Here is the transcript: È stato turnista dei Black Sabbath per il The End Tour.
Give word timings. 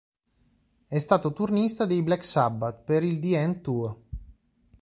È 0.87 0.97
stato 0.97 1.31
turnista 1.31 1.85
dei 1.85 2.01
Black 2.01 2.23
Sabbath 2.23 2.85
per 2.85 3.03
il 3.03 3.19
The 3.19 3.39
End 3.39 3.61
Tour. 3.61 3.97